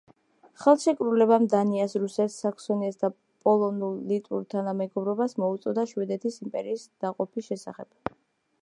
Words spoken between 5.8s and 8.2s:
შვედეთის იმპერიის დაყოფის შესახებ.